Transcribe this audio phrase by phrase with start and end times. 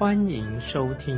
[0.00, 1.14] 欢迎收听。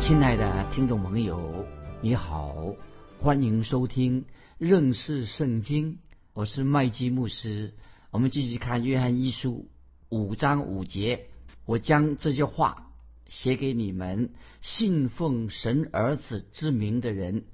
[0.00, 1.64] 亲爱的听众朋友，
[2.00, 2.74] 你好，
[3.20, 4.24] 欢迎收听
[4.58, 6.00] 认识圣经，
[6.32, 7.74] 我是麦基牧师。
[8.10, 9.68] 我们继续看约翰一书
[10.08, 11.28] 五章五节，
[11.66, 12.90] 我将这些话。
[13.26, 17.44] 写给你们信奉神儿子之名的人，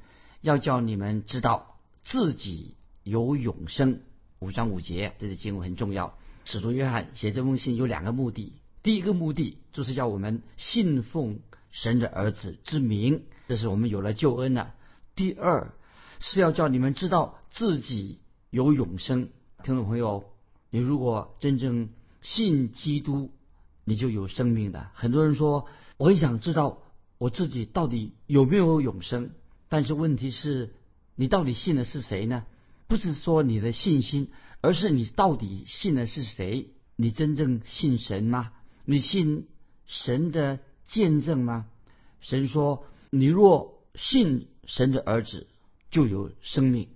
[0.41, 4.01] 要叫你们知道自己有永生。
[4.41, 6.17] 五章五节，这个经文很重要。
[6.47, 14.73] 使徒约翰写这封信有两个目的：第一个目的就是叫我们信奉神的儿子之名，这是我们有了救恩了；
[15.15, 15.75] 第二
[16.21, 19.29] 是要叫你们知道自己有永生。
[19.63, 20.25] 听众朋友，
[20.71, 21.91] 你如果真正
[22.23, 23.33] 信基督，
[23.85, 24.89] 你就有生命的。
[24.95, 25.67] 很多人说，
[25.99, 26.79] 我很想知道
[27.19, 29.33] 我自己到底有没有永生。
[29.69, 30.73] 但是问题是，
[31.15, 32.47] 你到底信的是谁呢？
[32.91, 36.71] 不是说你的信心，而是你到底信的是谁？
[36.97, 38.51] 你真正信神吗？
[38.85, 39.47] 你信
[39.87, 41.67] 神的见证吗？
[42.21, 45.47] 神说：“你若信神的儿子，
[45.93, 46.89] 就有生命。”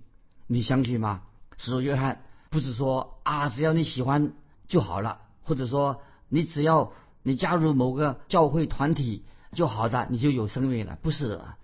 [0.47, 1.21] 你相信吗？
[1.55, 4.33] 使徒约翰不是说啊，只要你喜欢
[4.67, 6.01] 就好了，或者说。
[6.27, 11.55] 你只要你加入某个教会团体就好的，你就有生命了，不是的。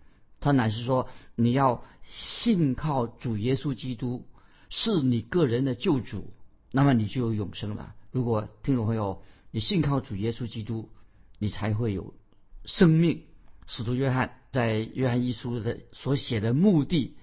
[0.41, 4.25] 他乃是说你要信靠主耶稣基督，
[4.69, 6.33] 是你个人的救主，
[6.71, 7.95] 那么你就有永生了。
[8.11, 10.89] 如果听众朋友你信靠主耶稣基督，
[11.39, 12.13] 你才会有
[12.65, 13.21] 生命。
[13.67, 17.15] 使徒约翰在约翰一书的所写的目的，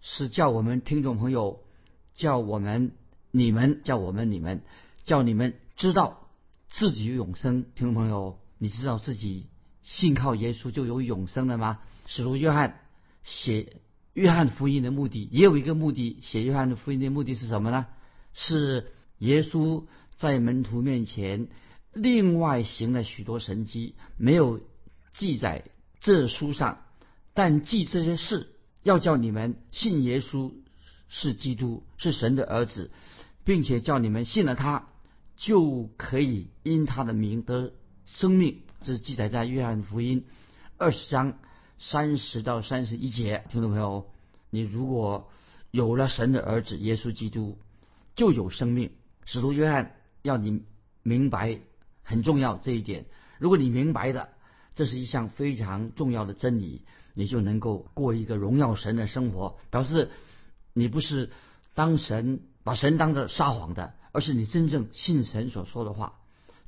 [0.00, 1.64] 是叫我们听众朋友，
[2.14, 2.92] 叫我们
[3.32, 4.62] 你们，叫我们你们，
[5.04, 6.22] 叫你们知道。
[6.68, 9.46] 自己有永生，听众朋友，你知道自己
[9.82, 11.78] 信靠耶稣就有永生了吗？
[12.06, 12.80] 使徒约翰
[13.22, 13.80] 写
[14.14, 17.86] 约翰福音的目的也有一个目的，写约翰的福音的目的是什么呢？
[18.32, 19.84] 是耶稣
[20.14, 21.48] 在门徒面前
[21.92, 24.60] 另外行了许多神迹，没有
[25.12, 25.64] 记载
[26.00, 26.82] 这书上，
[27.34, 28.48] 但记这些事，
[28.82, 30.52] 要叫你们信耶稣
[31.08, 32.90] 是基督，是神的儿子，
[33.44, 34.88] 并且叫你们信了他。
[35.38, 37.74] 就可以因他的名得
[38.06, 40.24] 生命，这是记载在约翰福音
[40.78, 41.38] 二十章
[41.78, 43.44] 三十到三十一节。
[43.50, 44.06] 听众朋友，
[44.50, 45.30] 你如果
[45.70, 47.58] 有了神的儿子耶稣基督，
[48.14, 48.92] 就有生命。
[49.24, 50.62] 使徒约翰要你
[51.02, 51.60] 明白
[52.02, 53.06] 很重要这一点。
[53.38, 54.30] 如果你明白的，
[54.74, 56.82] 这是一项非常重要的真理，
[57.14, 60.10] 你就能够过一个荣耀神的生活，表示
[60.72, 61.30] 你不是
[61.74, 63.94] 当神把神当着撒谎的。
[64.12, 66.14] 而是你真正信神所说的话，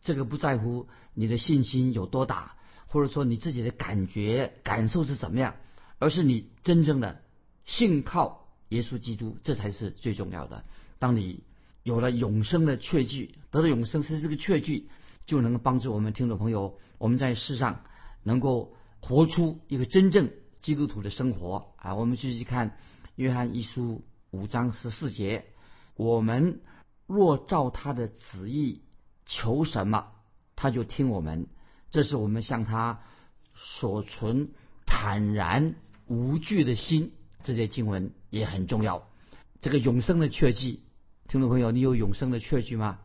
[0.02, 2.56] 这个不在乎你的信心有多大，
[2.88, 5.54] 或者说你自己的感觉感受是怎么样，
[6.00, 7.22] 而是你真正的
[7.64, 10.64] 信靠耶稣基督，这才是最重要的。
[10.98, 11.44] 当你
[11.84, 14.88] 有了永生的确据，得到永生是这个确据，
[15.24, 17.84] 就能够帮助我们听众朋友，我们在世上
[18.24, 21.94] 能够活出一个真正基督徒的生活啊！
[21.94, 22.76] 我们继续看
[23.14, 25.46] 约翰一书五章十四节，
[25.94, 26.60] 我们。
[27.10, 28.82] 若照他的旨意
[29.24, 30.08] 求什么，
[30.56, 31.46] 他就听我们。
[31.90, 33.00] 这是我们向他
[33.54, 34.50] 所存
[34.86, 35.74] 坦然
[36.06, 37.12] 无惧的心。
[37.42, 39.08] 这些经文也很重要。
[39.60, 40.80] 这个永生的确据，
[41.28, 42.76] 听众朋友，你有永生的确据。
[42.76, 42.98] 吗？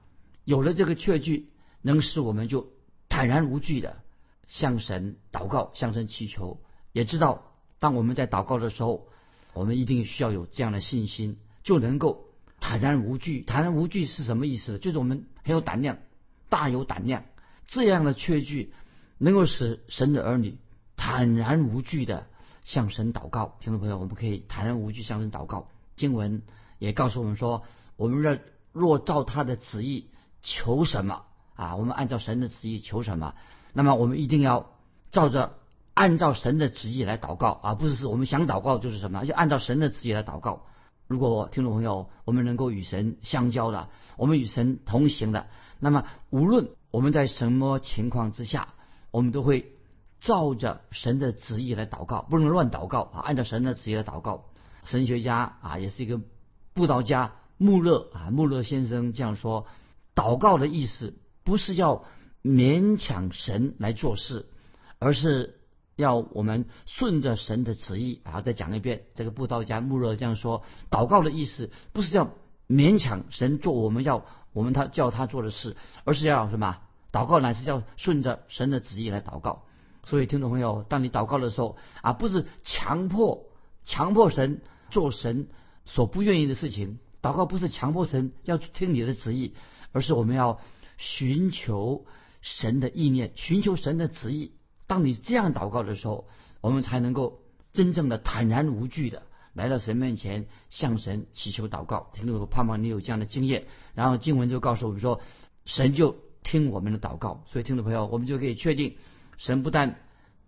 [0.43, 1.51] 有了这个确据，
[1.81, 2.73] 能使我们就
[3.07, 4.01] 坦然无惧的
[4.47, 6.59] 向神祷告、向神祈求。
[6.91, 9.07] 也知道，当我们在祷告的时候，
[9.53, 12.25] 我们一定需要有这样的信心，就能够。
[12.59, 14.79] 坦然无惧，坦然无惧是什么意思？
[14.79, 15.97] 就是我们很有胆量，
[16.49, 17.25] 大有胆量。
[17.67, 18.73] 这样的确据
[19.17, 20.57] 能够使神的儿女
[20.95, 22.27] 坦然无惧的
[22.63, 23.57] 向神祷告。
[23.59, 25.69] 听众朋友，我们可以坦然无惧向神祷告。
[25.95, 26.41] 经文
[26.79, 27.63] 也告诉我们说，
[27.95, 28.37] 我们若
[28.71, 30.09] 若照他的旨意
[30.41, 31.23] 求什么
[31.55, 33.35] 啊，我们按照神的旨意求什么，
[33.73, 34.71] 那么我们一定要
[35.11, 35.57] 照着
[35.93, 40.65] 按照神的旨意来祷告啊，不是我们想祷告就是什么，就按照神的旨意来祷告。
[41.07, 45.47] 如果听众朋友，我们能够与神相交的，我们与神同行的，
[45.79, 48.75] 那么无论我们在什么情况之下，
[49.09, 49.73] 我们都会
[50.21, 53.21] 照着神的旨意来祷告，不能乱祷告啊！
[53.21, 54.45] 按照神的旨意来祷告。
[54.83, 56.21] 神学家啊，也是一个
[56.75, 59.65] 布道家穆勒啊，穆勒先生这样说：
[60.13, 62.05] 祷告的意思不是要
[62.43, 64.45] 勉强神来做事，
[64.99, 65.59] 而是
[65.95, 68.41] 要我们顺着神的旨意啊。
[68.41, 70.61] 再讲一遍，这个布道家穆勒这样说：
[70.91, 72.29] 祷告的意思不是要
[72.73, 76.77] 勉强神做我们要我们他叫他做的事，而是要什么？
[77.11, 79.63] 祷告乃是要顺着神的旨意来祷告。
[80.05, 83.45] 所以，听众朋友，当你祷告的时候啊，不是强迫
[83.85, 85.47] 强迫神做神
[85.85, 86.99] 所不愿意的事情。
[87.21, 89.53] 祷告不是强迫神要听你的旨意，
[89.93, 90.59] 而是我们要
[90.97, 92.05] 寻求
[92.41, 94.51] 神的意念，寻求神的旨意。
[94.87, 96.27] 当你这样祷告的时候，
[96.59, 97.39] 我们才能够
[97.71, 102.09] 真正的坦然无惧的来到神面前，向神祈求祷告。
[102.13, 103.67] 听众朋友，盼望你有这样的经验。
[103.93, 105.21] 然后经文就告诉我们说，
[105.65, 107.43] 神就听我们的祷告。
[107.51, 108.97] 所以，听众朋友，我们就可以确定，
[109.37, 109.99] 神不但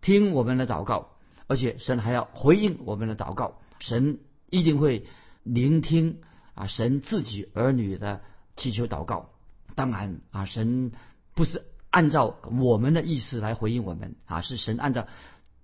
[0.01, 1.11] 听我们的祷告，
[1.47, 3.61] 而且神还要回应我们的祷告。
[3.79, 4.19] 神
[4.49, 5.05] 一定会
[5.43, 6.21] 聆听。
[6.55, 8.21] 啊，神自己儿女的
[8.55, 9.31] 祈求祷告，
[9.75, 10.93] 当然啊，神
[11.33, 15.05] 不是按照我们的意思来回应我们啊，是神按照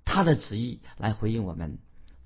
[0.03, 1.79] 他的旨意来回应我们。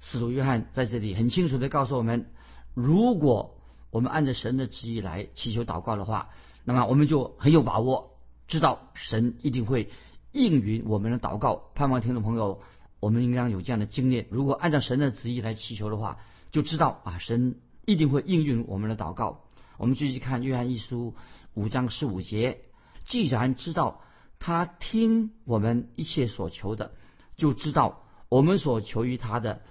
[0.06, 2.28] 使徒约翰在这里很清楚的告诉我们，
[2.76, 3.58] 如果
[3.90, 6.30] 我们按照神的旨意来祈求祷告的话，
[6.64, 8.12] 那么我们就很有把握，
[8.48, 9.90] 知道神一定会
[10.32, 11.72] 应允我们的祷告。
[11.74, 12.62] 盼望听众朋友，
[13.00, 16.20] 我们应当有这样的经验：如果按照神的旨意来祈求的话，
[16.52, 17.56] 就知道啊，神。
[17.88, 19.44] 一定会应允我们的祷告。
[19.78, 21.14] 我们继续看约翰一书
[21.54, 22.62] 五章十五节，
[23.06, 24.02] 既然知道
[24.40, 26.94] 他听我们一切所求的，
[27.38, 29.62] 就知道我们所求于他的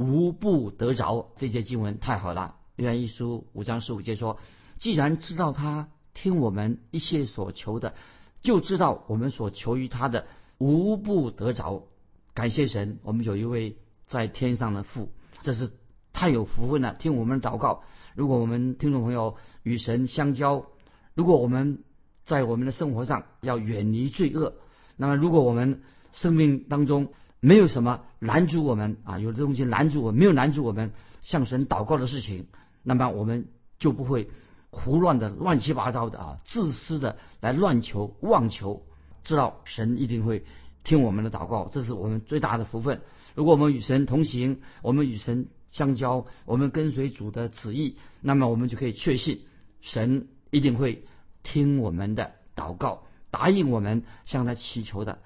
[0.00, 1.30] 无不得着。
[1.36, 2.56] 这节经文太好了。
[2.76, 4.38] 愿一书五章十五节说，
[4.78, 7.94] 既然知道他听我们一切所求的，
[8.40, 10.26] 就知道我们所求于他的
[10.58, 11.84] 无不得着。
[12.32, 13.76] 感谢神，我们有一位
[14.06, 15.12] 在天上的父，
[15.42, 15.70] 这是。
[16.12, 16.96] 太有福分了！
[16.98, 17.84] 听我们祷告。
[18.16, 20.66] 如果我们听众朋友与神相交，
[21.14, 21.84] 如果我们
[22.24, 24.54] 在我们的生活上要远离罪恶，
[24.96, 30.92] 那么如果我们生命当中没有什么拦阻我们啊，有的东西拦阻我，没有拦阻我们
[31.22, 32.46] 向神祷告的事情，
[32.82, 33.48] 那么我们
[33.78, 34.30] 就不会
[34.70, 38.86] 胡乱的、乱七八糟的啊，自私的来乱求、妄求。
[39.24, 40.44] 知道神一定会
[40.84, 43.02] 听我们的祷告，这是我们最大的福分。
[43.34, 45.48] 如果我们与神同行，我们与神。
[45.70, 49.42] 相交，我们跟随主的旨意，那么我们就可以确信，
[49.80, 51.04] 神一定会
[51.44, 55.20] 听我们的祷告，答应我们向他祈求的。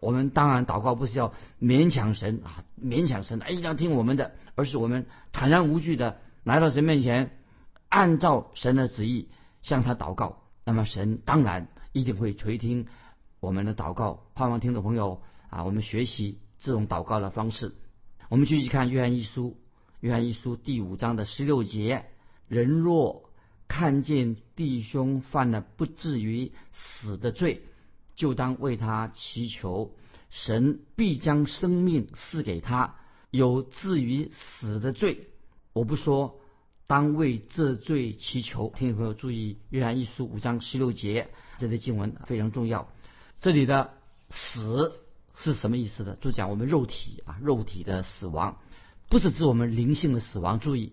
[0.00, 7.30] 我们当然祷告不是要勉强神啊，勉强神，哎，一定要听我们的，而是我们坦然无惧的来到神面前，
[7.88, 9.28] 按照神的旨意
[9.62, 10.42] 向他祷告。
[10.64, 12.86] 那么神当然一定会垂听
[13.40, 14.24] 我们的祷告。
[14.34, 17.74] 盼望听众朋友啊，我们学习这种祷告的方式。
[18.28, 19.56] 我们继续看约翰一书。
[20.00, 22.04] 约翰一书第五章的十六节：
[22.48, 23.30] 人若
[23.66, 27.62] 看见弟兄犯了不至于死的罪，
[28.16, 29.92] 就当为他祈求，
[30.30, 32.96] 神必将生命赐给他；
[33.30, 35.28] 有至于死的罪，
[35.72, 36.40] 我不说，
[36.86, 38.72] 当为这罪祈求。
[38.76, 41.28] 听众朋友注意，约翰一书五章十六节
[41.58, 42.88] 这类经文非常重要。
[43.40, 43.92] 这里的
[44.30, 44.98] 死
[45.34, 46.16] 是什么意思的？
[46.16, 48.56] 就讲我们肉体啊，肉体的死亡。
[49.08, 50.58] 不是指我们灵性的死亡。
[50.58, 50.92] 注意，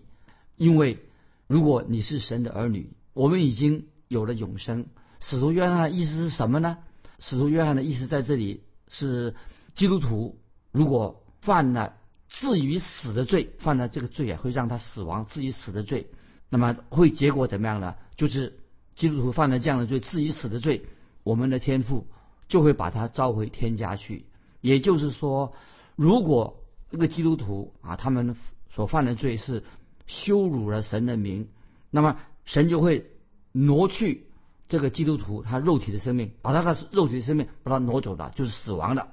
[0.56, 0.98] 因为
[1.46, 4.86] 如果你是神的儿女，我们已经有了永生。
[5.20, 6.78] 使徒约翰的意思是什么呢？
[7.26, 9.34] 使徒约翰的意思在这里是：
[9.74, 10.38] 基督徒
[10.72, 11.94] 如果犯了
[12.28, 16.08] 至于死的罪，犯了这个罪啊，会让他死亡，至于死的罪，
[16.50, 17.94] 那么会结果怎么样呢？
[18.16, 18.58] 就是
[18.94, 20.84] 基督徒犯了这样的罪，至于死的罪，
[21.22, 22.06] 我们的天父
[22.46, 24.26] 就会把他召回天家去。
[24.60, 25.54] 也就是说，
[25.96, 28.36] 如果这个基督徒啊，他们
[28.74, 29.64] 所犯的罪是
[30.06, 31.48] 羞辱了神的名，
[31.90, 33.10] 那么神就会
[33.52, 34.26] 挪去
[34.74, 39.06] 这个基督徒他肉体的生命，把他的肉体的生命把他挪走了，就是死亡的。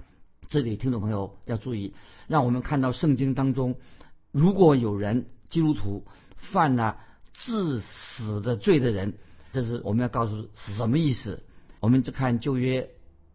[0.49, 1.93] 这里听众朋友要注意，
[2.25, 3.75] 让我们看到圣经当中，
[4.31, 6.03] 如果有人基督徒
[6.37, 6.97] 犯了
[7.31, 9.13] 致死的罪的人，
[9.51, 11.43] 这是我们要告诉是什么意思？
[11.79, 12.89] 我们就看旧约。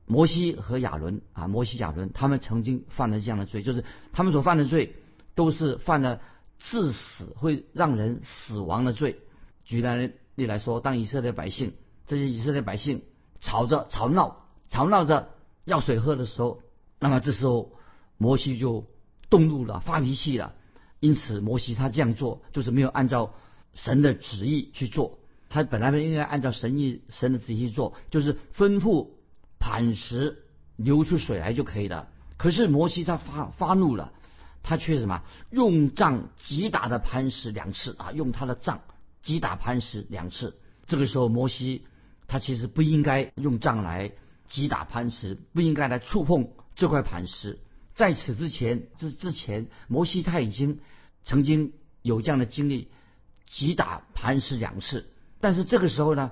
[0.08, 4.96] 摩西和亚伦啊，摩西、亚伦，他们曾经犯了这样的罪，就是他们所犯的罪
[5.36, 6.20] 都是犯了
[6.58, 9.20] 致死、会让人死亡的罪。
[9.64, 9.80] 举
[10.34, 11.72] 例来说，当以色列百姓
[12.06, 13.02] 这些以色列百姓
[13.40, 15.30] 吵着吵闹、吵闹着
[15.64, 16.62] 要水喝的时候，
[16.98, 17.72] 那么这时候
[18.16, 18.86] 摩西就
[19.28, 20.54] 动怒了、发脾气了。
[21.00, 23.34] 因此，摩西他这样做就是没有按照
[23.74, 25.18] 神的旨意去做。
[25.48, 29.08] 他本来应该按照神意、神的旨意去做，就是吩咐。
[29.58, 30.44] 磐石
[30.76, 32.08] 流出水来就可以了。
[32.36, 34.12] 可是摩西他发发怒了，
[34.62, 38.82] 他却什么用杖击打的磐石两次啊，用他的杖
[39.22, 40.56] 击打磐石两次。
[40.86, 41.86] 这个时候摩西
[42.28, 44.12] 他其实不应该用杖来
[44.46, 47.58] 击打磐石，不应该来触碰这块磐石。
[47.94, 50.80] 在此之前，之之前，摩西他已经
[51.24, 52.90] 曾经有这样的经历，
[53.46, 55.08] 击打磐石两次。
[55.40, 56.30] 但是这个时候呢，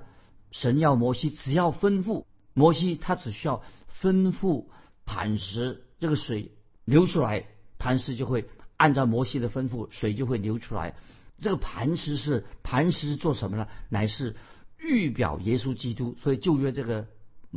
[0.51, 3.63] 神要摩西只要吩咐摩西，他只需要
[4.01, 4.67] 吩咐
[5.05, 6.53] 磐石这个水
[6.85, 7.47] 流出来，
[7.79, 8.47] 磐石就会
[8.77, 10.95] 按照摩西的吩咐，水就会流出来。
[11.41, 13.69] 这个磐石是磐石做什么呢？
[13.89, 14.37] 乃是
[14.79, 16.17] 预表耶稣基督。
[16.23, 17.07] 所以旧约这个。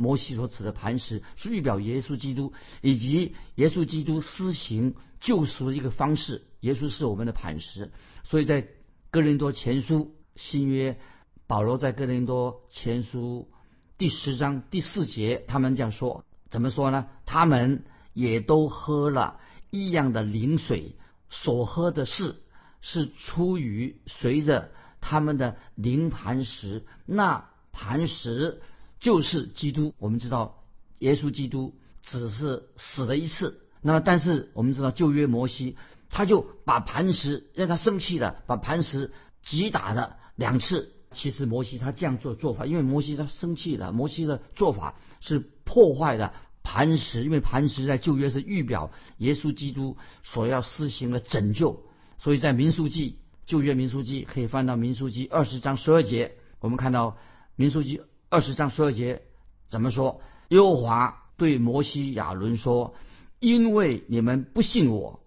[0.00, 6.46] 摩西所指的磐石是预表耶稣基督，以及耶稣基督施行救赎的一个方式。
[6.60, 7.90] 耶稣是我们的磐石，
[8.22, 8.68] 所以在
[9.10, 11.00] 哥林多前书新约，
[11.48, 13.48] 保罗在哥林多前书
[13.96, 17.08] 第十章第四节，他们这样说：怎么说呢？
[17.26, 17.82] 他们
[18.12, 20.94] 也都喝了一样的灵水，
[21.28, 22.36] 所喝的是
[22.80, 24.70] 是出于随着
[25.08, 28.60] 他们的灵磐石，那磐石。
[29.00, 30.64] 就是基督，我们知道
[30.98, 33.60] 耶稣基督只是死了一次。
[33.80, 35.76] 那么，但是我们知道旧约摩西，
[36.10, 40.92] 他就把磐石让他生气了，把磐石击打了两次。
[41.12, 46.34] 其实摩西他这样做做法，因为摩西他生气了，摩西的做法是破坏了
[46.64, 51.84] 磐石，因为磐石在旧约是预表耶稣基督所要施行的拯救。
[52.18, 57.16] 所以在民书记旧约民书记可以翻到民书记二十章十二节，我们看到
[57.56, 58.02] 民书记。
[58.28, 59.22] 二十章十二节
[59.70, 60.20] 怎么说？
[60.50, 62.94] 耶和华对摩西、亚伦说
[63.40, 65.20] ：“因为你们不信我，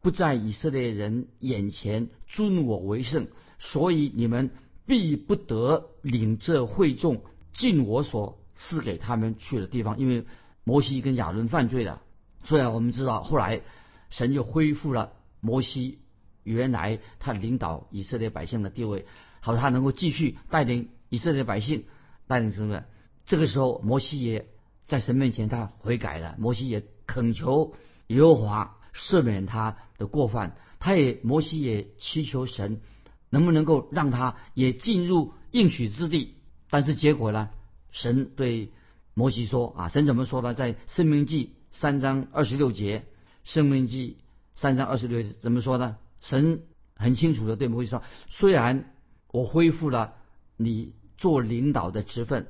[0.00, 3.28] 不在以色列人眼前尊我为圣，
[3.60, 4.50] 所以你们
[4.84, 10.00] 必不得领这会众进我所赐给他们去的地方。
[10.00, 10.26] 因为
[10.64, 12.02] 摩西跟亚伦犯罪了。
[12.42, 13.60] 虽然我们知道后来
[14.10, 16.00] 神就恢复了摩西
[16.52, 19.06] 原来他领导以色列百姓的地位，
[19.40, 21.84] 好他能够继续带领以色列百姓。”
[22.28, 22.84] 带领什么？
[23.24, 24.44] 这个时候，摩西也
[24.86, 26.36] 在神面前，他悔改了。
[26.38, 27.74] 摩西也恳求
[28.08, 30.54] 耶和华赦免他的过犯。
[30.78, 32.82] 他也，摩西也祈求神，
[33.30, 36.34] 能不能够让他也进入应许之地？
[36.68, 37.48] 但是结果呢？
[37.92, 38.72] 神对
[39.14, 40.52] 摩西说：“啊，神怎么说呢？
[40.52, 43.06] 在生命记三章二十六节，
[43.42, 44.18] 生命记
[44.54, 45.96] 三章二十六节怎么说呢？
[46.20, 46.62] 神
[46.94, 48.94] 很清楚的对摩西说：虽然
[49.30, 50.14] 我恢复了
[50.56, 52.46] 你。”做领导的职分，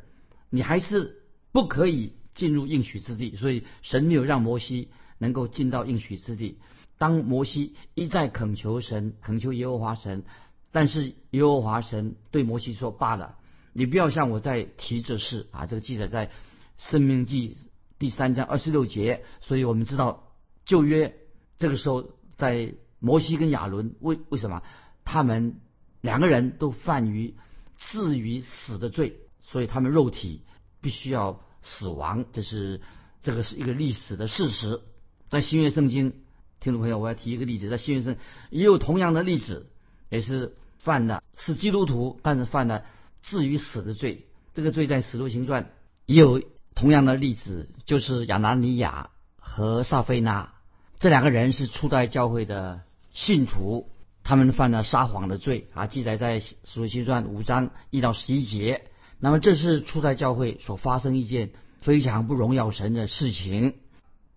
[0.51, 1.23] 你还是
[1.53, 3.35] 不可以进入应许之地。
[3.35, 6.59] 所以神没有让摩西能够进到应许之地。
[6.99, 10.23] 当摩西一再恳求神，恳求耶和华神，
[10.71, 13.39] 但是耶和华神对摩西说：“罢了，
[13.73, 16.27] 你不要向我再提这事啊！”这个记载在
[16.77, 17.57] 《生命记》
[17.99, 19.25] 第三章二十六节。
[19.41, 20.29] 所以我们知道
[20.67, 21.17] 旧约
[21.57, 24.63] 这个时候，在摩西跟亚伦为为什么
[25.05, 25.61] 他们
[26.01, 27.35] 两个人都犯于。
[27.81, 30.43] 至于死的罪，所以他们肉体
[30.81, 32.81] 必须要死亡，这是
[33.23, 34.81] 这个是一个历史的事实。
[35.29, 36.15] 在新约圣经，
[36.59, 38.17] 听众朋友，我要提一个例子，在新约圣
[38.51, 39.71] 也有同样的例子，
[40.09, 42.85] 也是犯的是基督徒，但是犯了
[43.23, 44.27] 至于死的罪。
[44.55, 45.71] 这个罪在使徒行传
[46.05, 46.43] 也有
[46.75, 50.53] 同样的例子，就是亚拿尼亚和撒菲娜
[50.99, 52.81] 这两个人是初代教会的
[53.19, 53.91] 信徒。
[54.23, 58.85] 他们犯了撒谎的罪啊，记载在《使徒行传》五章一到十一节。
[59.21, 63.77] 那么这是初代教会所发生一件非常不荣耀神的事情。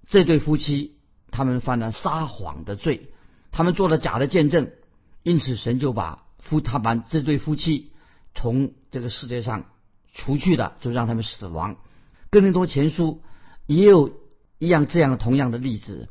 [0.10, 0.96] 这对夫妻
[1.30, 3.12] 他们犯了撒谎的罪，
[3.52, 4.72] 他们做了假的见证，
[5.24, 7.92] 因此神就把夫他把这对夫妻
[8.34, 9.66] 从这个世界上
[10.14, 11.76] 除去的，就让他们死亡。
[12.30, 13.22] 哥林多前书
[13.66, 14.14] 也有
[14.58, 16.08] 一样这样同样的例子，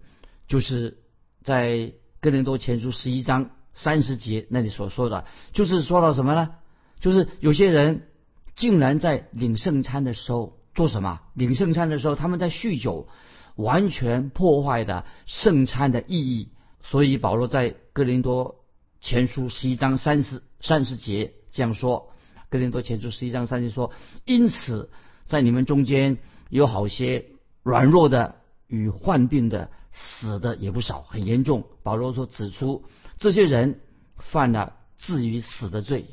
[0.49, 0.99] 就是
[1.43, 3.51] 在哥林多前书十一章。
[3.73, 6.51] 三十节那里所说的，就是说到什么呢？
[6.99, 8.09] 就是有些人
[8.57, 11.21] 竟然在领圣餐的时候做什么？
[11.35, 13.07] 领圣餐的时候，他们在酗酒，
[13.55, 16.49] 完全破坏的圣餐的意义。
[16.83, 18.57] 所以保罗在哥林多
[19.01, 22.13] 前书十一章三十三十节这样说：
[22.49, 23.93] 哥林多前书十一章三十说，
[24.25, 24.91] 因此
[25.27, 27.27] 在你们中间有好些
[27.63, 28.35] 软弱的
[28.67, 29.71] 与患病的。
[29.93, 31.67] 死的也不少，很严重。
[31.83, 32.85] 保罗说指出
[33.19, 33.81] 这些人
[34.17, 36.07] 犯了至于死的罪，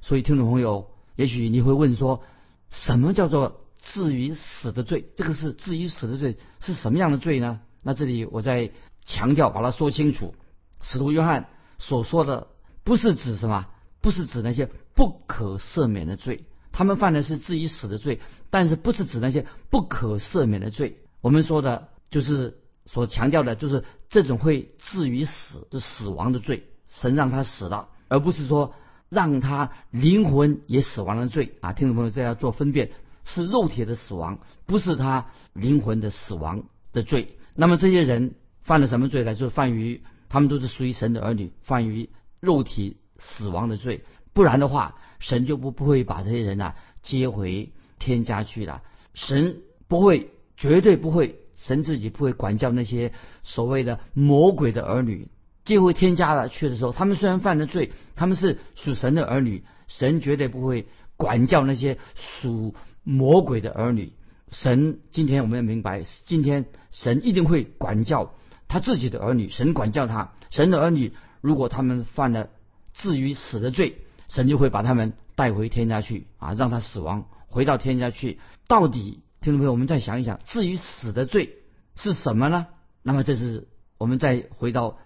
[0.00, 2.22] 所以听众朋友，也许你会问说，
[2.70, 5.06] 什么叫做至于死的罪？
[5.16, 7.60] 这个是至于死的罪是什么样的罪呢？
[7.82, 8.70] 那这里我再
[9.04, 10.34] 强调，把它说清楚。
[10.80, 11.48] 使徒约翰
[11.78, 12.48] 所说的
[12.84, 13.66] 不是指什么？
[14.00, 20.98] 不是指那些不可赦免的罪，他们犯的是至于死的罪，但是不是指那些不可赦免的罪。
[21.20, 22.60] 我们说的就是。
[22.86, 28.74] 所强调的就是这种会至于死的死亡的罪，神让他死了，而不是说
[29.08, 31.72] 让他灵魂也死亡的罪啊！
[31.72, 32.90] 听众朋友，这要做分辨。
[33.26, 37.38] 是肉体的死亡，不是他灵魂的死亡的罪。
[37.54, 39.34] 那么这些人犯了什么罪呢？
[39.34, 42.10] 就是犯于他们都是属于神的儿女，犯于
[42.40, 44.04] 肉体死亡的罪。
[44.34, 48.82] 不然的话，神就不不会把这些人呐接回天家去了。
[49.14, 55.28] 神不会，绝对不会，神自己不会管教那些所谓的魔鬼的儿女。
[55.64, 64.12] 接回天家了去的时候，他们虽然犯了罪，他们是属神的儿女，神绝对不会管教那些属魔鬼的儿女。
[64.50, 68.34] 神今天我们要明白，今天神一定会管教
[68.68, 69.48] 他自己的儿女。
[69.48, 72.50] 神管教他，神的儿女如果他们犯了
[72.92, 73.96] 至于死的罪，
[74.28, 78.38] 神就会把他们带回天家去啊，让他死亡，回到天家去。
[78.68, 81.58] 到底听众朋友，我们再想一想，至于死的罪
[81.96, 82.66] 是什么呢？
[83.02, 84.98] 那么这是我们再回到。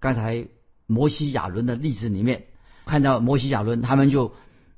[0.00, 0.48] 刚才
[0.86, 2.44] 摩西亚伦的例子里面，
[2.84, 4.34] 看到摩西亚伦他们就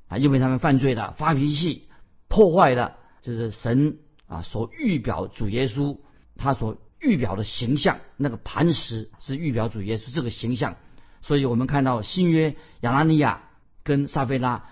[0.07, 1.89] 啊，因为他们犯罪了，发脾气，
[2.29, 5.97] 破坏了就是神啊所预表主耶稣
[6.37, 10.77] 他所预表的形象，那个磐石是预表主耶稣这个形象，
[11.21, 13.49] 所以我们看到新约亚拉尼亚
[13.83, 14.63] 跟撒菲拉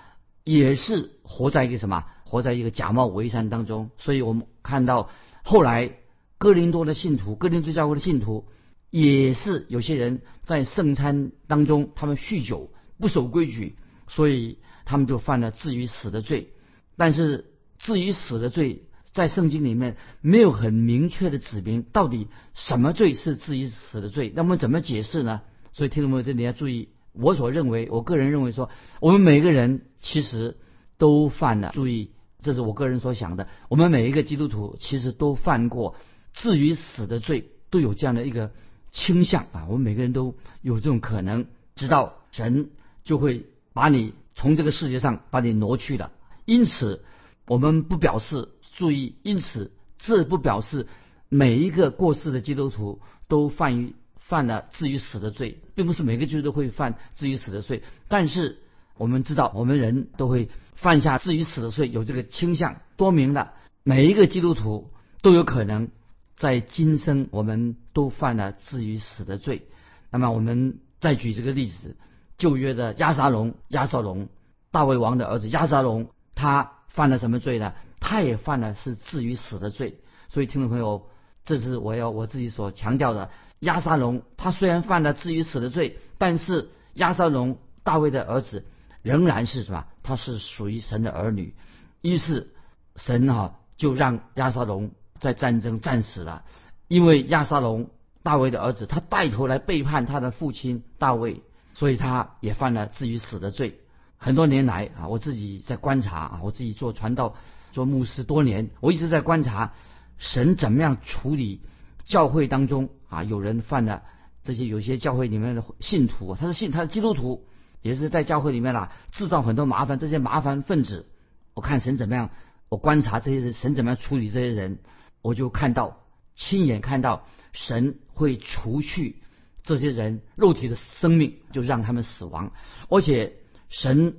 [0.46, 5.10] 也是活在一个什么，活在一个假冒伪善当中，所以我们看到
[5.44, 5.94] 后来
[6.38, 8.46] 哥林多的信徒，哥林多教会的信徒。
[8.90, 13.76] 也是有些人在圣餐当中，他们酗酒不守规矩，
[14.08, 16.54] 所以他们就犯了至于死的罪。
[16.96, 24.32] 但是至于死的罪，在圣经里面没有很明确的指明到底什么罪是至于死的罪。
[24.34, 25.42] 那么怎么解释呢？
[25.74, 28.70] 所以听众朋友这里要注意，我所认为，我个人认为说，
[29.02, 30.56] 我们每个人其实
[30.98, 31.72] 都犯了。
[31.74, 33.48] 注意，这是我个人所想的。
[33.70, 35.96] 我们每一个基督徒其实都犯过
[36.34, 38.52] 至于死的罪，都有这样的一个。
[38.90, 42.70] 倾向啊，我们每个人都有这种可能，知道神
[43.04, 46.14] 就会把你从这个世界上把你挪去了。
[46.46, 47.04] 因此，
[47.46, 50.88] 我们不表示注意，因此这不表示
[51.28, 57.84] 每一个过世的基督徒都犯于犯了至于死的罪，并不是每个基督徒会犯至于死的罪。
[58.08, 58.58] 但是
[58.98, 65.90] 我们知道，我们人都会犯下至于死的罪，有这个倾向，多明的每一个基督徒都有可能。
[66.36, 69.68] 在今生，我们都犯了至于死的罪。
[70.12, 71.98] 那么，我们再举这个例子：
[72.38, 74.30] 旧约的亚撒龙，亚撒龙，
[74.70, 77.74] 大卫王的儿子亚撒龙，他犯了什么罪呢？
[78.00, 80.00] 他也犯了是至于死的罪。
[80.30, 81.08] 所以，听众朋友，
[81.44, 83.32] 这是我要我自己所强调的：
[83.62, 88.64] 亚撒龙他虽然犯了至于死的罪，但是亚撒龙大卫的儿子
[89.02, 89.86] 仍然是什么？
[90.04, 91.56] 他是属于神的儿女。
[92.02, 92.54] 于是，
[92.96, 94.92] 神哈就让亚撒龙。
[95.20, 96.44] 在战争战死了，
[96.88, 97.90] 因为亚沙龙
[98.22, 101.42] 大卫的儿子，他带头来背叛他的父亲大卫，
[101.74, 103.80] 所以他也犯了至于死的罪。
[104.18, 107.34] 很多年来啊，我自己在观察啊，我自己做传道、
[107.72, 109.74] 做牧师多年，我一直在观察
[110.20, 111.62] 神怎么样处理
[112.06, 114.04] 教会当中啊有人犯了
[114.44, 117.48] 这些，有些教会里面的信徒，他是信他是基督徒，
[117.82, 121.06] 也是在教会里面啦制造很多麻烦，这些麻烦分子，
[121.54, 122.30] 我看神怎么样，
[122.70, 124.80] 我观察这些人，神怎么样处理这些人。
[125.22, 126.00] 我就看到，
[126.36, 129.18] 亲眼看到神会除去
[129.64, 132.52] 这些人肉体的生命，就让他们死亡。
[132.90, 133.34] 而且
[133.70, 134.18] 神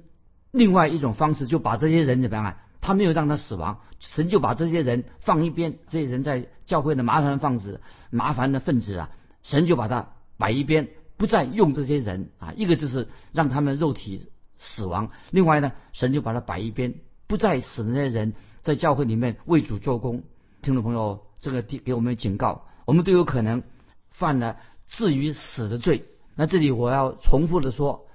[0.50, 2.62] 另外一种方式，就把这些人怎么样啊？
[2.80, 5.78] 他没有让他死亡，神就把这些人放一边。
[5.88, 9.10] 这些人在教会的麻烦分子、麻烦的分子啊，
[9.42, 12.54] 神就把他摆一边，不再用这些人啊。
[12.56, 16.94] 一个就是让他们肉体死亡，另外呢，神就把他摆一边，
[17.26, 20.24] 不再使那些人在教会里面为主做工。
[20.62, 23.62] 听众朋友，这个给给我们警告，我们都有可能
[24.10, 26.06] 犯了至于死的罪。
[26.34, 28.08] 那这里我要重复的说，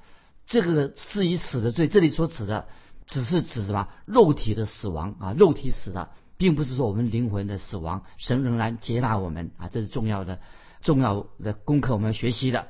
[0.46, 2.68] 这个至于死的罪，这里所指的
[3.06, 3.88] 只是指什么？
[4.06, 8.04] 肉体的死亡啊，肉体死了，并不是说我们灵魂的死亡。
[8.18, 10.40] 神仍然接纳我们啊，这是重要的、
[10.82, 12.68] 重要的功课，我们要学习的。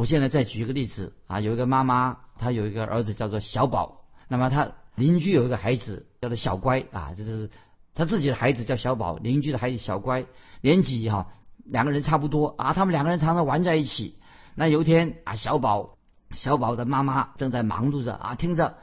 [0.00, 7.50] 我现在再举一个例子啊，有一个妈妈，她有一个儿子叫做小宝，那么他邻居有一个孩子叫做小乖啊，这是。
[7.92, 10.24] 他自己的孩子叫小宝，邻居的孩子小乖，
[10.62, 11.26] 年纪哈
[11.66, 12.72] 两个人差不多啊。
[12.72, 14.16] 他们两个人常常玩在一起。
[14.54, 15.98] 那有一天啊，小宝
[16.34, 18.78] 小宝的妈妈正在忙碌着啊，听着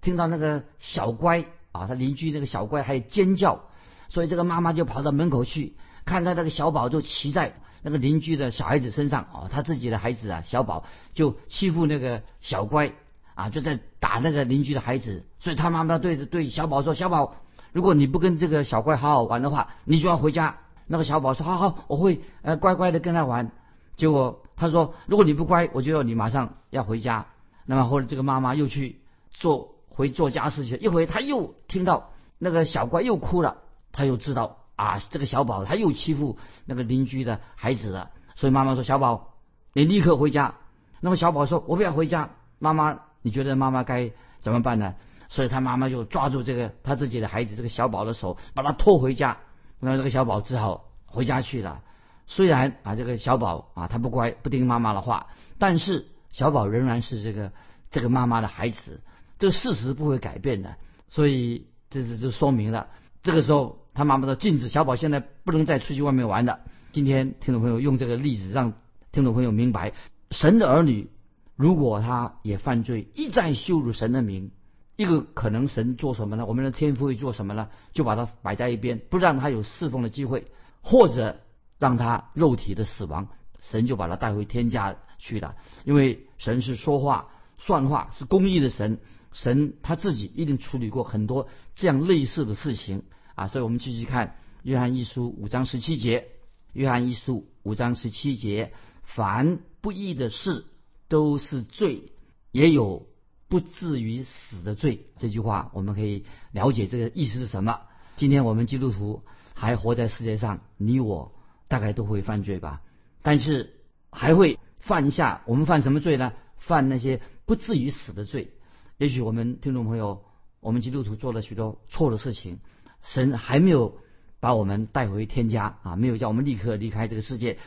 [0.00, 3.66] 听到那个小乖啊，他邻居那个小乖还尖叫，
[4.08, 10.84] 所以这个妈妈就跑到门口去，看到那个小宝就骑在那个邻居的小孩子身上哦，他自己的孩子啊小宝
[11.14, 12.92] 就欺负那个小乖
[13.34, 17.36] 啊，就在打那个邻居的孩子，所以他妈妈对着对小宝说：“小宝。”
[17.72, 20.58] 如果你不跟这个小怪好好玩的话，你就要回家。
[20.86, 23.50] 那个小宝说：“好好，我会呃乖乖的跟他玩。”
[23.96, 27.26] 结果他说：“如果你不乖，我就要你马上要回家。”
[27.64, 33.58] 那么后来这个妈妈又去做回做家事去，一回他又听到那个小怪又哭了，
[33.90, 39.34] 他又知道啊，这个小宝他又欺负那个邻居的孩子了，所以妈妈说：“小宝，
[39.72, 40.54] 你立刻回家。”
[41.00, 44.94] 那么小宝说：“我不要回家。”妈妈，你觉得妈妈该怎么办呢？
[45.28, 49.38] 所以他妈妈就抓住这个他自己的孩子这个小宝的手，把他拖回家。
[49.78, 51.82] 那这个小宝只好回家去了。
[52.26, 57.52] 虽然啊，这个小宝啊，他不乖，不听妈妈的话，但是小宝仍然是这个
[57.90, 59.00] 这个妈妈的孩子，
[59.38, 60.76] 这个事实不会改变的。
[61.08, 62.88] 所以这这就说明了，
[63.22, 66.60] 这个时候他妈妈说禁止小宝现在不能再出去外面玩了。
[66.92, 68.72] 今天听众朋友用这个例子让
[69.10, 69.92] 听众朋友明白，
[70.30, 71.10] 神的儿女
[71.56, 74.50] 如果他也犯罪，一再羞辱神的名，
[74.96, 76.46] 一个可能神做什么呢？
[76.46, 77.68] 我们的天父会做什么呢？
[77.92, 80.46] 就把他摆在一边，不让他有侍奉的机会，
[80.82, 81.38] 或者。
[81.78, 83.26] 让他肉体的死亡，
[83.58, 85.56] 神就把他带回天家去了。
[85.84, 89.00] 因为神是说话算话，是公义的神，
[89.32, 93.02] 神他自己一定处理过很多这样类似的事情
[93.34, 93.48] 啊。
[93.48, 96.28] 所以我们继续看约翰一书五章十七节。
[96.72, 100.64] 约翰一书五章十七节，凡不义的事
[101.08, 102.12] 都是罪，
[102.50, 103.06] 也有
[103.48, 105.06] 不至于死的罪。
[105.18, 107.80] 这句话我们可以了解这个意思是什么。
[108.16, 109.22] 今天我们基督徒
[109.54, 111.34] 还活在世界上，你我。
[111.68, 112.82] 大概都会犯罪吧，
[113.22, 116.34] 但是还会犯下我们犯什么罪呢？
[116.58, 118.52] 犯那些不至于死的罪。
[118.98, 120.22] 也许我们听众朋友，
[120.60, 122.58] 我们基督徒做了许多错的事情，
[123.02, 123.98] 神还没有
[124.40, 127.58] 把我们带回天家啊，没有叫我们立刻离开这个世界。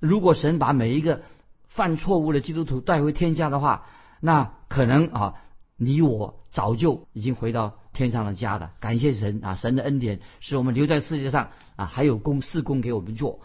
[0.00, 1.22] 如果神把每一个
[1.68, 3.86] 犯错误的基督徒带回天家的话，
[4.20, 5.34] 那可能啊，
[5.76, 8.72] 你我早就已经回到天上的家了。
[8.80, 13.40] 感谢神啊，神的恩典使我们留在世界上啊，还有工事工给我们做。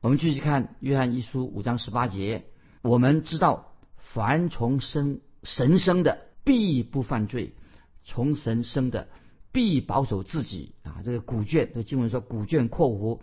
[0.00, 2.44] 我们继续看约翰一书五章十八节，
[2.82, 7.54] 我们知道凡从生神生的必不犯罪，
[8.04, 9.08] 从神生的
[9.52, 11.02] 必保守自己啊。
[11.04, 13.20] 这个古卷这经文说古卷括弧，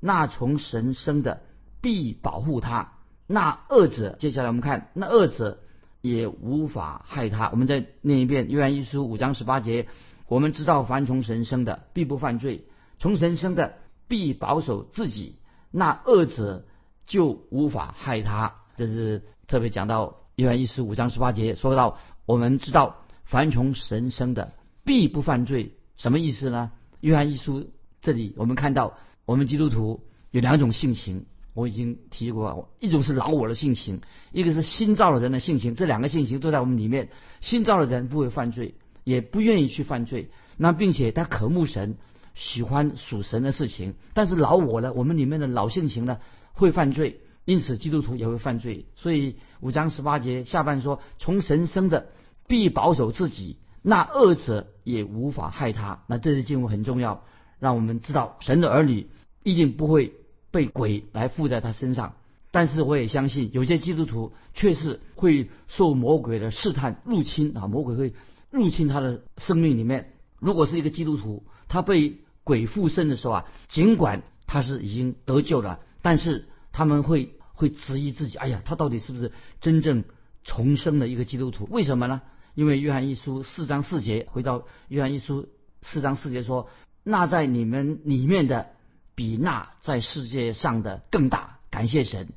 [0.00, 1.42] 那从神生的
[1.80, 2.92] 必保护他，
[3.26, 5.60] 那恶者接下来我们看那恶者
[6.00, 7.50] 也无法害他。
[7.50, 9.88] 我们再念一遍约翰一书五章十八节，
[10.28, 12.66] 我们知道凡从神生的必不犯罪，
[12.98, 13.74] 从神生的
[14.08, 15.36] 必保守自己。
[15.70, 16.64] 那恶者
[17.06, 24.52] 就无法害他，这是特别讲到约翰一书五章十八节，说到我们知道凡从神生的
[24.86, 26.70] 必不犯罪，什么意思呢？
[27.00, 27.70] 约翰一书
[28.00, 28.94] 这里我们看到，
[29.26, 34.00] 我们基督徒有两种性情，我已经提过，一种是老我的性情，
[34.32, 37.10] 一个是新造的人的性情，这两个性情都在我们里面。
[37.42, 41.98] 新造的人不会犯罪，也不愿意去犯罪，那并且他渴慕神。
[42.38, 44.92] 喜欢属神的事情，但是老我呢？
[44.92, 46.18] 我们里面的老性情呢
[46.52, 48.84] 会犯罪，因此基督徒也会犯罪。
[48.94, 52.08] 所以五章十八节下半说：“从神生的
[52.46, 57.24] 必保守自己，那恶者也无法害他。”那这些经文很重要，
[57.58, 59.08] 让我们知道神的儿女
[59.42, 60.14] 一定不会
[60.50, 62.14] 被鬼来附在他身上。
[62.52, 67.66] 但是我也相信，有些基督徒却是会受魔鬼的试探入侵啊！
[67.66, 68.14] 魔鬼会
[68.50, 70.12] 入侵他的生命里面。
[70.38, 80.04] 如果是一个基督徒，他被鬼附身的时候啊，尽管他是已经得救了，但是他们会会质疑自己，哎呀，他到底是不是真正
[80.42, 81.68] 重生的一个基督徒？
[81.70, 82.22] 为什么呢？
[82.56, 85.48] 因为约翰一书四章四节，回到约翰一书
[85.82, 86.68] 四章四节说，
[87.04, 88.70] 那在你们里面的
[89.14, 91.60] 比那在世界上的更大。
[91.70, 92.30] 感谢神，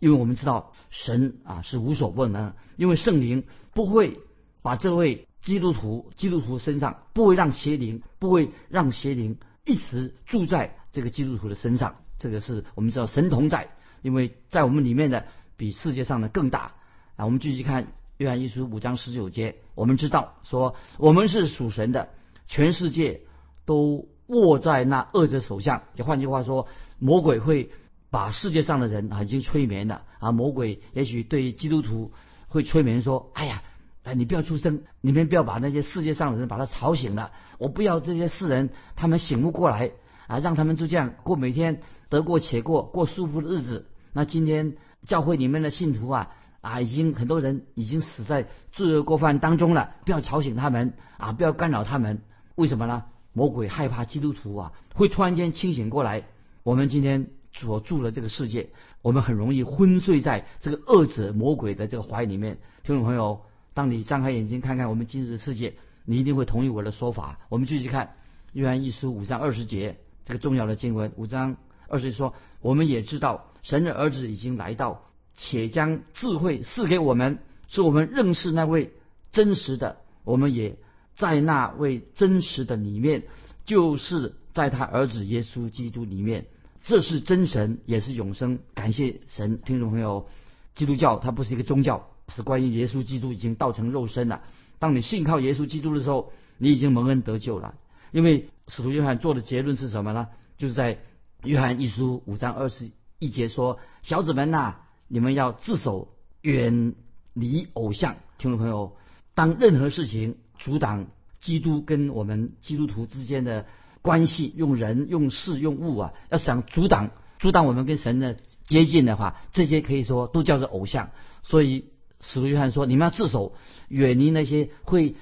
[0.00, 4.18] 因为我们知道神啊是无所不能，因为圣灵不会
[4.62, 5.28] 把这位。
[5.42, 11.98] 基督徒，基督徒身上不会让邪灵，不会让邪灵一直住在这个基督徒的身上。
[12.18, 13.68] 这个是我们知道神同在，
[14.02, 16.72] 因为在我们里面的比世界上的更大。
[17.14, 22.08] 啊，我们继续看约翰一书五章十九节，我们知道说我们是属神的，
[22.46, 23.22] 全世界
[23.64, 25.82] 都握在那恶者手上。
[25.94, 26.66] 就换句话说，
[26.98, 27.70] 魔鬼会
[28.10, 30.32] 把世界上的人啊已经催眠了啊。
[30.32, 32.12] 魔鬼也许对基督徒
[32.48, 33.62] 会催眠说：“哎呀。”
[34.06, 37.32] 哎，你不要出声，你们不要把那些世界上的人把他吵醒了。
[37.58, 39.90] 我不要这些世人，他们醒悟过来
[40.28, 43.88] 啊，让他们就这样过每天得过且过，过舒服的日子。
[44.12, 46.30] 那今天教会里面的信徒啊
[46.66, 52.22] 啊，已经很多人已经死在罪恶过犯当中了，不要吵醒他们啊，不要干扰他们。
[52.56, 53.04] 为什么呢？
[53.32, 56.24] 魔鬼害怕基督徒啊会突然间清醒过来。
[56.64, 58.70] 我们今天所住的这个世界，
[59.02, 62.58] 我们很容易昏睡在这个恶者魔鬼的这个怀里面。
[62.82, 63.42] 听众朋友。
[63.76, 65.74] 当你张开眼睛看看我们今日的世界，
[66.06, 67.38] 你一定会同意我的说法。
[67.50, 68.14] 我们继续看
[68.54, 71.12] 约翰一书五章二十节这个重要的经文。
[71.16, 75.05] 五章二十节说：“我们也知道神的儿子已经来到，
[75.36, 78.92] 且将智慧赐给我们，使我们认识那位
[79.32, 79.98] 真实的。
[80.24, 80.76] 我们也
[81.14, 83.24] 在那位真实的里面
[83.64, 86.46] 就是在他儿子耶稣基督里面，
[86.82, 88.58] 这是真神，也是永生。
[88.74, 90.28] 感谢神，听众朋友，
[90.74, 94.42] 基督教它不是一个宗教，是关于耶稣基督已经道成肉身了。
[94.78, 97.74] 当你信靠耶稣基督的时候，你已经蒙恩得救了。
[98.12, 100.28] 因为使徒约翰做的结论是什么呢？
[100.56, 100.98] 就是在
[101.44, 104.76] 约翰一书五章二十一节说：“小子们呐，
[105.08, 106.08] 你们要自守，
[106.42, 106.94] 远
[107.32, 108.96] 离偶像。”听众朋友，
[109.34, 111.06] 当任何事情阻挡
[111.40, 113.66] 基督跟我们基督徒之间的
[114.02, 121.10] 关系，用人、用事、用物啊，要想阻挡、阻挡我们跟神的接近的话，这些可以说都叫做偶像。
[121.42, 121.86] 所以
[122.20, 123.54] 使徒约翰说：“你们要自守，
[123.88, 125.14] 远离那些会。”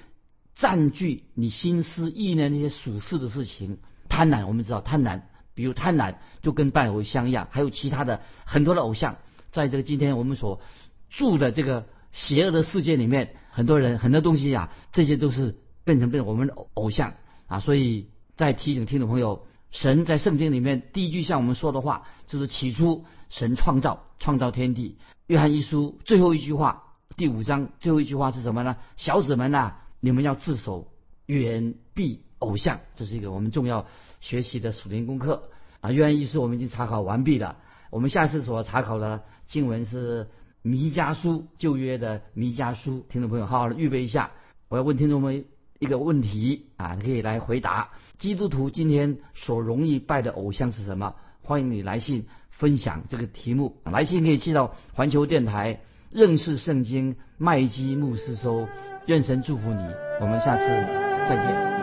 [0.57, 9.17] 占据你心思意念那些属世的事情，贪婪，我们知道贪婪，比如贪婪就跟拜偶像一样，还有其他的很多的偶像，
[9.55, 10.61] 在这个今天我们所
[11.09, 17.15] 住的这个邪恶的世界里面，很多人很多东西呀，这些都是变成变我们的偶偶像
[17.47, 17.61] 啊。
[17.61, 24.99] 所以在提醒听众朋友，神在圣经里面第一句向我们说的话，就是起初神创造创造天地。
[25.29, 28.77] 约翰一书最后一句话，第五章最后一句话是什么呢？
[28.97, 29.77] 小子们呐。
[30.01, 30.89] 你们要自守，
[31.25, 33.87] 远避偶像，这是一个我们重要
[34.21, 35.45] 学习的属灵功课
[35.81, 35.93] 啊。
[35.93, 37.57] 约翰一书我们已经查考完毕了，
[37.95, 40.27] 我们下次所查考的经文是
[40.63, 44.33] 弥迦书旧约的弥迦书，听众朋友好好的预备一下。
[44.69, 45.45] 我要问听众们
[45.79, 51.15] 一个问题啊，你可以来回答：基督徒今天所容易拜的偶像是什么？
[51.41, 55.79] 欢迎你来信分享这个题目，来信可以寄到环球电台。
[56.11, 58.69] 认识圣经，麦基牧师说
[59.07, 59.81] ：“愿神祝福你，
[60.21, 61.74] 我们下次再见。”